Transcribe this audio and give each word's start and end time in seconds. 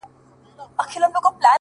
جواب 0.89 1.13
را 1.13 1.19
كړې 1.31 1.39
ـ 1.39 1.41